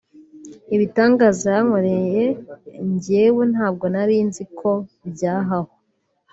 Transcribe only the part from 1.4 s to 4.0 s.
yankoreye njyewe ntabwo